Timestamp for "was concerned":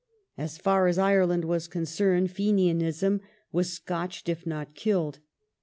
1.45-2.31